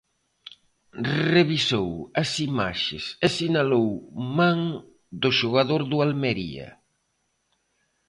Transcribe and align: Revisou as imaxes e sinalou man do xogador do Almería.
Revisou 1.35 1.89
as 2.21 2.29
imaxes 2.49 3.03
e 3.25 3.27
sinalou 3.37 3.89
man 4.37 4.59
do 5.21 5.29
xogador 5.39 5.81
do 5.91 5.97
Almería. 6.05 6.67